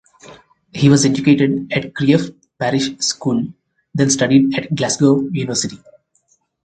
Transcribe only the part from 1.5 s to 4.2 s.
at Crieff Parish School then